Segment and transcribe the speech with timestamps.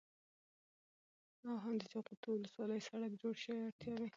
[1.47, 3.53] او هم د جغتو ولسوالۍ سړك جوړ شي.
[3.67, 4.07] اړتياوې: